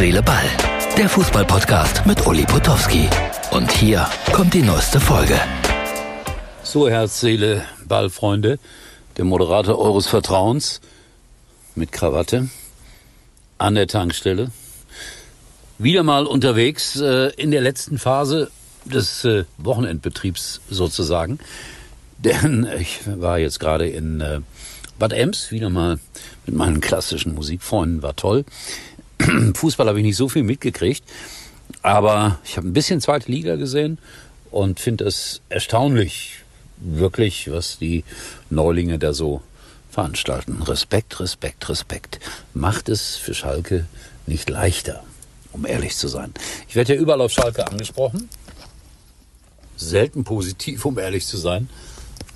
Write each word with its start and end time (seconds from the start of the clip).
Seele, 0.00 0.22
Ball. 0.22 0.46
Der 0.96 1.10
Fußballpodcast 1.10 2.06
mit 2.06 2.26
Uli 2.26 2.46
Potowski. 2.46 3.06
Und 3.50 3.70
hier 3.70 4.08
kommt 4.32 4.54
die 4.54 4.62
neueste 4.62 4.98
Folge. 4.98 5.38
So, 6.62 6.88
Herz, 6.88 7.20
Seele, 7.20 7.64
Ball, 7.86 8.08
Freunde. 8.08 8.58
Der 9.18 9.26
Moderator 9.26 9.78
eures 9.78 10.06
Vertrauens 10.06 10.80
mit 11.74 11.92
Krawatte 11.92 12.48
an 13.58 13.74
der 13.74 13.88
Tankstelle. 13.88 14.50
Wieder 15.76 16.02
mal 16.02 16.24
unterwegs 16.24 16.98
äh, 16.98 17.30
in 17.36 17.50
der 17.50 17.60
letzten 17.60 17.98
Phase 17.98 18.50
des 18.86 19.26
äh, 19.26 19.44
Wochenendbetriebs 19.58 20.62
sozusagen. 20.70 21.40
Denn 22.16 22.66
ich 22.78 23.00
war 23.04 23.38
jetzt 23.38 23.60
gerade 23.60 23.86
in 23.86 24.22
äh, 24.22 24.40
Bad 24.98 25.12
Ems, 25.12 25.50
wieder 25.50 25.68
mal 25.68 25.98
mit 26.46 26.54
meinen 26.54 26.80
klassischen 26.80 27.34
Musikfreunden, 27.34 28.02
war 28.02 28.16
toll. 28.16 28.46
Fußball 29.54 29.88
habe 29.88 29.98
ich 29.98 30.04
nicht 30.04 30.16
so 30.16 30.28
viel 30.28 30.42
mitgekriegt, 30.42 31.04
aber 31.82 32.38
ich 32.44 32.56
habe 32.56 32.68
ein 32.68 32.72
bisschen 32.72 33.00
zweite 33.00 33.30
Liga 33.30 33.56
gesehen 33.56 33.98
und 34.50 34.80
finde 34.80 35.04
es 35.04 35.40
erstaunlich, 35.48 36.36
wirklich, 36.78 37.50
was 37.50 37.78
die 37.78 38.04
Neulinge 38.48 38.98
da 38.98 39.12
so 39.12 39.42
veranstalten. 39.90 40.62
Respekt, 40.62 41.20
Respekt, 41.20 41.68
Respekt. 41.68 42.20
Macht 42.54 42.88
es 42.88 43.16
für 43.16 43.34
Schalke 43.34 43.86
nicht 44.26 44.48
leichter, 44.48 45.02
um 45.52 45.66
ehrlich 45.66 45.96
zu 45.96 46.08
sein. 46.08 46.32
Ich 46.68 46.76
werde 46.76 46.94
ja 46.94 47.00
überall 47.00 47.20
auf 47.20 47.32
Schalke 47.32 47.66
angesprochen. 47.66 48.28
Selten 49.76 50.24
positiv, 50.24 50.84
um 50.84 50.98
ehrlich 50.98 51.26
zu 51.26 51.36
sein. 51.36 51.68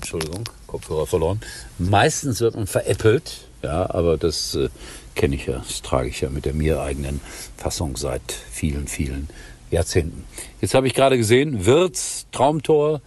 Entschuldigung, 0.00 0.44
Kopfhörer 0.66 1.06
verloren. 1.06 1.40
Meistens 1.78 2.40
wird 2.40 2.56
man 2.56 2.66
veräppelt, 2.66 3.42
ja, 3.62 3.88
aber 3.90 4.16
das 4.16 4.54
äh, 4.54 4.68
kenne 5.14 5.36
ich 5.36 5.46
ja, 5.46 5.58
das 5.58 5.82
trage 5.82 6.08
ich 6.08 6.20
ja 6.20 6.30
mit 6.30 6.44
der 6.44 6.54
mir 6.54 6.80
eigenen 6.80 7.20
Fassung 7.56 7.96
seit 7.96 8.22
vielen, 8.50 8.88
vielen 8.88 9.28
Jahrzehnten. 9.70 10.24
Jetzt 10.60 10.74
habe 10.74 10.86
ich 10.86 10.94
gerade 10.94 11.16
gesehen, 11.16 11.66
Wirtz, 11.66 12.26
Traumtor 12.32 13.00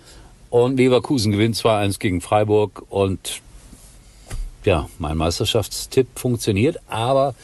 und 0.49 0.77
Leverkusen 0.77 1.31
gewinnt 1.31 1.55
2-1 1.55 1.99
gegen 1.99 2.21
Freiburg 2.21 2.83
und 2.89 3.41
ja, 4.63 4.89
mein 4.97 5.17
Meisterschaftstipp 5.17 6.07
funktioniert, 6.15 6.79
aber 6.87 7.35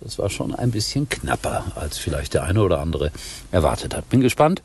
das 0.00 0.18
war 0.18 0.30
schon 0.30 0.54
ein 0.54 0.70
bisschen 0.70 1.08
knapper, 1.08 1.72
als 1.74 1.98
vielleicht 1.98 2.34
der 2.34 2.44
eine 2.44 2.62
oder 2.62 2.80
andere 2.80 3.10
erwartet 3.50 3.96
hat. 3.96 4.08
Bin 4.08 4.20
gespannt, 4.20 4.62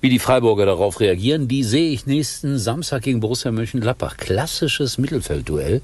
wie 0.00 0.10
die 0.10 0.20
Freiburger 0.20 0.66
darauf 0.66 1.00
reagieren. 1.00 1.48
Die 1.48 1.64
sehe 1.64 1.90
ich 1.90 2.06
nächsten 2.06 2.58
Samstag 2.58 3.02
gegen 3.02 3.18
Borussia 3.18 3.50
Mönchengladbach. 3.50 4.16
Klassisches 4.16 4.96
Mittelfeldduell. 4.98 5.82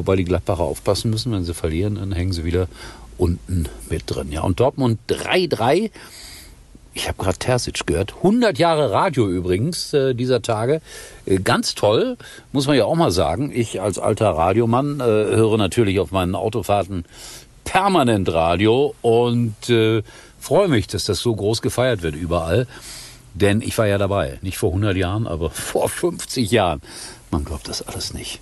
Wobei 0.00 0.16
die 0.16 0.24
Gladbacher 0.24 0.62
aufpassen 0.62 1.10
müssen, 1.10 1.30
wenn 1.30 1.44
sie 1.44 1.52
verlieren, 1.52 1.96
dann 1.96 2.12
hängen 2.12 2.32
sie 2.32 2.42
wieder 2.42 2.68
unten 3.18 3.66
mit 3.90 4.04
drin. 4.06 4.32
Ja, 4.32 4.40
und 4.40 4.58
Dortmund 4.58 4.98
3-3. 5.10 5.90
Ich 6.94 7.06
habe 7.06 7.22
gerade 7.22 7.36
Terzic 7.36 7.86
gehört. 7.86 8.14
100 8.16 8.58
Jahre 8.58 8.92
Radio 8.92 9.28
übrigens 9.28 9.92
äh, 9.92 10.14
dieser 10.14 10.40
Tage. 10.40 10.80
Äh, 11.26 11.40
ganz 11.40 11.74
toll, 11.74 12.16
muss 12.50 12.66
man 12.66 12.78
ja 12.78 12.86
auch 12.86 12.94
mal 12.94 13.10
sagen. 13.10 13.52
Ich 13.54 13.82
als 13.82 13.98
alter 13.98 14.30
Radiomann 14.30 15.00
äh, 15.00 15.04
höre 15.04 15.58
natürlich 15.58 16.00
auf 16.00 16.12
meinen 16.12 16.34
Autofahrten 16.34 17.04
permanent 17.64 18.32
Radio 18.32 18.94
und 19.02 19.68
äh, 19.68 20.02
freue 20.38 20.68
mich, 20.68 20.86
dass 20.86 21.04
das 21.04 21.18
so 21.20 21.36
groß 21.36 21.60
gefeiert 21.60 22.00
wird 22.00 22.14
überall. 22.14 22.66
Denn 23.34 23.60
ich 23.60 23.76
war 23.76 23.86
ja 23.86 23.98
dabei. 23.98 24.38
Nicht 24.40 24.56
vor 24.56 24.70
100 24.70 24.96
Jahren, 24.96 25.26
aber 25.26 25.50
vor 25.50 25.90
50 25.90 26.50
Jahren. 26.50 26.80
Man 27.30 27.44
glaubt 27.44 27.68
das 27.68 27.82
alles 27.86 28.14
nicht. 28.14 28.40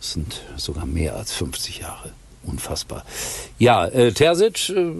Es 0.00 0.12
sind 0.12 0.40
sogar 0.56 0.86
mehr 0.86 1.16
als 1.16 1.32
50 1.32 1.80
Jahre. 1.80 2.10
Unfassbar. 2.42 3.04
Ja, 3.58 3.86
äh, 3.86 4.12
Terzic, 4.12 4.70
äh, 4.70 4.92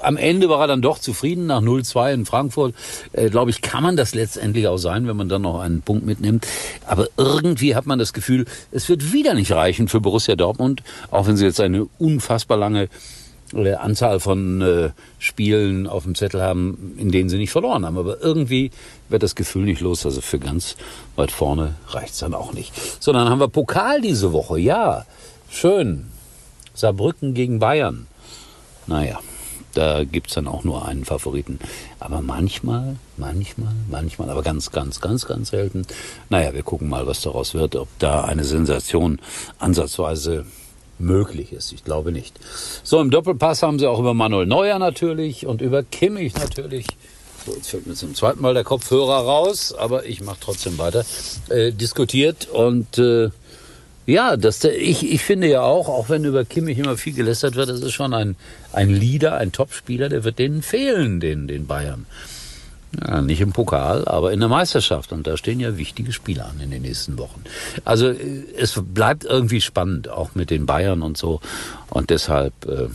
am 0.00 0.16
Ende 0.16 0.48
war 0.48 0.62
er 0.62 0.68
dann 0.68 0.80
doch 0.80 0.98
zufrieden 0.98 1.44
nach 1.46 1.60
0-2 1.60 2.14
in 2.14 2.24
Frankfurt. 2.24 2.74
Äh, 3.12 3.28
Glaube 3.28 3.50
ich, 3.50 3.60
kann 3.60 3.82
man 3.82 3.94
das 3.94 4.14
letztendlich 4.14 4.66
auch 4.68 4.78
sein, 4.78 5.06
wenn 5.06 5.16
man 5.16 5.28
dann 5.28 5.42
noch 5.42 5.60
einen 5.60 5.82
Punkt 5.82 6.06
mitnimmt. 6.06 6.46
Aber 6.86 7.08
irgendwie 7.18 7.74
hat 7.76 7.84
man 7.84 7.98
das 7.98 8.14
Gefühl, 8.14 8.46
es 8.70 8.88
wird 8.88 9.12
wieder 9.12 9.34
nicht 9.34 9.52
reichen 9.52 9.86
für 9.86 10.00
Borussia 10.00 10.34
Dortmund, 10.34 10.82
auch 11.10 11.26
wenn 11.26 11.36
sie 11.36 11.44
jetzt 11.44 11.60
eine 11.60 11.86
unfassbar 11.98 12.56
lange 12.56 12.88
Anzahl 13.52 14.20
von 14.20 14.60
äh, 14.60 14.90
Spielen 15.18 15.86
auf 15.86 16.04
dem 16.04 16.14
Zettel 16.14 16.42
haben, 16.42 16.94
in 16.98 17.10
denen 17.10 17.28
sie 17.28 17.38
nicht 17.38 17.50
verloren 17.50 17.84
haben. 17.84 17.98
Aber 17.98 18.20
irgendwie 18.20 18.70
wird 19.08 19.22
das 19.22 19.34
Gefühl 19.34 19.64
nicht 19.64 19.80
los. 19.80 20.04
Also 20.06 20.20
für 20.20 20.38
ganz 20.38 20.76
weit 21.16 21.30
vorne 21.30 21.74
reicht's 21.88 22.18
dann 22.18 22.34
auch 22.34 22.52
nicht. 22.52 22.72
So, 23.00 23.12
dann 23.12 23.28
haben 23.28 23.40
wir 23.40 23.48
Pokal 23.48 24.00
diese 24.00 24.32
Woche. 24.32 24.58
Ja, 24.58 25.04
schön. 25.50 26.06
Saarbrücken 26.74 27.34
gegen 27.34 27.58
Bayern. 27.58 28.06
Naja, 28.86 29.20
da 29.74 30.04
gibt's 30.04 30.34
dann 30.34 30.48
auch 30.48 30.64
nur 30.64 30.86
einen 30.86 31.04
Favoriten. 31.04 31.58
Aber 32.00 32.20
manchmal, 32.20 32.96
manchmal, 33.16 33.72
manchmal, 33.90 34.30
aber 34.30 34.42
ganz, 34.42 34.70
ganz, 34.70 35.00
ganz, 35.00 35.26
ganz 35.26 35.50
selten. 35.50 35.86
Naja, 36.28 36.52
wir 36.54 36.62
gucken 36.62 36.88
mal, 36.88 37.06
was 37.06 37.22
daraus 37.22 37.54
wird. 37.54 37.76
Ob 37.76 37.88
da 37.98 38.24
eine 38.24 38.44
Sensation 38.44 39.18
ansatzweise 39.58 40.44
möglich 40.98 41.52
ist. 41.52 41.72
Ich 41.72 41.84
glaube 41.84 42.12
nicht. 42.12 42.38
So, 42.82 43.00
im 43.00 43.10
Doppelpass 43.10 43.62
haben 43.62 43.78
sie 43.78 43.86
auch 43.86 43.98
über 43.98 44.14
Manuel 44.14 44.46
Neuer 44.46 44.78
natürlich 44.78 45.46
und 45.46 45.60
über 45.60 45.82
Kimmich 45.82 46.34
natürlich. 46.34 46.86
So, 47.44 47.54
jetzt 47.54 47.70
fällt 47.70 47.86
mir 47.86 47.94
zum 47.94 48.14
zweiten 48.14 48.40
Mal 48.40 48.54
der 48.54 48.64
Kopfhörer 48.64 49.24
raus, 49.24 49.74
aber 49.76 50.06
ich 50.06 50.20
mache 50.20 50.38
trotzdem 50.40 50.78
weiter. 50.78 51.04
Äh, 51.48 51.72
diskutiert 51.72 52.48
und 52.48 52.98
äh, 52.98 53.30
ja, 54.06 54.36
das, 54.36 54.64
ich, 54.64 55.10
ich 55.10 55.22
finde 55.22 55.48
ja 55.48 55.62
auch, 55.62 55.88
auch 55.88 56.08
wenn 56.08 56.24
über 56.24 56.44
Kimmich 56.44 56.78
immer 56.78 56.96
viel 56.96 57.12
gelästert 57.12 57.54
wird, 57.54 57.68
das 57.68 57.80
ist 57.80 57.92
schon 57.92 58.14
ein, 58.14 58.36
ein 58.72 58.90
Leader, 58.90 59.36
ein 59.36 59.52
Topspieler, 59.52 60.08
der 60.08 60.24
wird 60.24 60.40
denen 60.40 60.62
fehlen, 60.62 61.20
den, 61.20 61.46
den 61.46 61.66
Bayern. 61.66 62.06
Ja, 63.00 63.22
nicht 63.22 63.40
im 63.40 63.52
Pokal, 63.52 64.06
aber 64.06 64.32
in 64.32 64.40
der 64.40 64.50
Meisterschaft. 64.50 65.12
Und 65.12 65.26
da 65.26 65.36
stehen 65.36 65.60
ja 65.60 65.78
wichtige 65.78 66.12
Spiele 66.12 66.44
an 66.44 66.60
in 66.60 66.70
den 66.70 66.82
nächsten 66.82 67.18
Wochen. 67.18 67.42
Also 67.84 68.08
äh, 68.08 68.44
es 68.56 68.80
bleibt 68.84 69.24
irgendwie 69.24 69.60
spannend, 69.60 70.08
auch 70.08 70.34
mit 70.34 70.50
den 70.50 70.66
Bayern 70.66 71.02
und 71.02 71.16
so. 71.16 71.40
Und 71.88 72.10
deshalb 72.10 72.52
äh, 72.66 72.88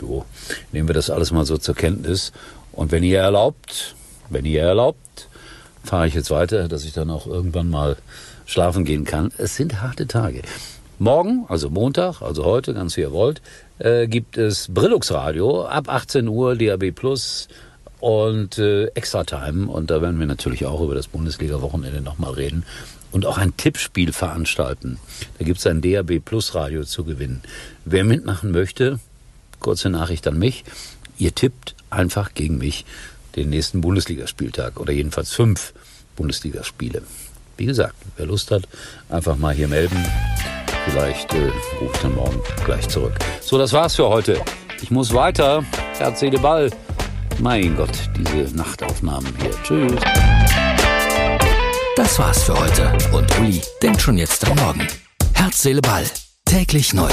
so, 0.00 0.24
nehmen 0.72 0.88
wir 0.88 0.94
das 0.94 1.10
alles 1.10 1.30
mal 1.30 1.44
so 1.44 1.56
zur 1.56 1.74
Kenntnis. 1.74 2.32
Und 2.72 2.90
wenn 2.90 3.04
ihr 3.04 3.20
erlaubt, 3.20 3.94
wenn 4.28 4.44
ihr 4.44 4.62
erlaubt, 4.62 5.28
fahre 5.84 6.08
ich 6.08 6.14
jetzt 6.14 6.30
weiter, 6.30 6.66
dass 6.66 6.84
ich 6.84 6.92
dann 6.92 7.10
auch 7.10 7.26
irgendwann 7.26 7.70
mal 7.70 7.96
schlafen 8.46 8.84
gehen 8.84 9.04
kann. 9.04 9.32
Es 9.38 9.56
sind 9.56 9.80
harte 9.82 10.06
Tage. 10.06 10.42
Morgen, 10.98 11.44
also 11.48 11.70
Montag, 11.70 12.22
also 12.22 12.44
heute, 12.44 12.72
ganz 12.72 12.96
wie 12.96 13.02
ihr 13.02 13.12
wollt, 13.12 13.42
äh, 13.78 14.06
gibt 14.06 14.38
es 14.38 14.68
Brillux 14.72 15.12
Radio 15.12 15.64
ab 15.64 15.88
18 15.88 16.28
Uhr, 16.28 16.56
DAB 16.56 16.92
Plus 16.92 17.48
und 18.04 18.58
äh, 18.58 18.88
Extra 18.88 19.24
Time. 19.24 19.66
Und 19.66 19.90
da 19.90 20.02
werden 20.02 20.20
wir 20.20 20.26
natürlich 20.26 20.66
auch 20.66 20.82
über 20.82 20.94
das 20.94 21.08
Bundesliga-Wochenende 21.08 22.02
nochmal 22.02 22.34
reden 22.34 22.66
und 23.12 23.24
auch 23.24 23.38
ein 23.38 23.56
Tippspiel 23.56 24.12
veranstalten. 24.12 24.98
Da 25.38 25.46
gibt 25.46 25.58
es 25.58 25.66
ein 25.66 25.80
DAB 25.80 26.20
Plus 26.22 26.54
Radio 26.54 26.84
zu 26.84 27.04
gewinnen. 27.04 27.40
Wer 27.86 28.04
mitmachen 28.04 28.50
möchte, 28.50 29.00
kurze 29.58 29.88
Nachricht 29.88 30.26
an 30.26 30.38
mich. 30.38 30.64
Ihr 31.16 31.34
tippt 31.34 31.74
einfach 31.88 32.34
gegen 32.34 32.58
mich 32.58 32.84
den 33.36 33.48
nächsten 33.48 33.80
Bundesligaspieltag 33.80 34.78
oder 34.78 34.92
jedenfalls 34.92 35.32
fünf 35.32 35.72
Bundesligaspiele. 36.14 37.00
Wie 37.56 37.64
gesagt, 37.64 37.94
wer 38.18 38.26
Lust 38.26 38.50
hat, 38.50 38.68
einfach 39.08 39.38
mal 39.38 39.54
hier 39.54 39.68
melden. 39.68 39.96
Vielleicht 40.84 41.32
äh, 41.32 41.48
ich 41.48 42.00
dann 42.02 42.16
morgen 42.16 42.38
gleich 42.66 42.86
zurück. 42.86 43.14
So, 43.40 43.56
das 43.56 43.72
war's 43.72 43.96
für 43.96 44.10
heute. 44.10 44.42
Ich 44.82 44.90
muss 44.90 45.14
weiter. 45.14 45.64
Herz, 45.96 46.20
Seele, 46.20 46.38
Ball. 46.38 46.70
Mein 47.40 47.76
Gott, 47.76 48.10
diese 48.16 48.56
Nachtaufnahmen 48.56 49.32
hier. 49.40 49.50
Tschüss. 49.62 50.00
Das 51.96 52.18
war's 52.18 52.42
für 52.42 52.58
heute. 52.58 52.92
Und 53.12 53.38
Uli 53.38 53.60
denkt 53.82 54.00
schon 54.00 54.18
jetzt 54.18 54.46
am 54.48 54.56
Morgen. 54.56 54.86
Herz, 55.34 55.62
Seele, 55.62 55.80
Ball. 55.80 56.04
Täglich 56.44 56.92
neu. 56.94 57.10